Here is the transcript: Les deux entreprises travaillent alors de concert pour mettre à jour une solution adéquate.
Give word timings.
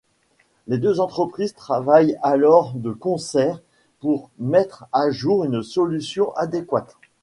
Les 0.65 0.79
deux 0.79 0.99
entreprises 0.99 1.53
travaillent 1.53 2.17
alors 2.23 2.73
de 2.73 2.89
concert 2.91 3.61
pour 3.99 4.31
mettre 4.39 4.87
à 4.91 5.11
jour 5.11 5.43
une 5.45 5.61
solution 5.61 6.33
adéquate. 6.37 6.97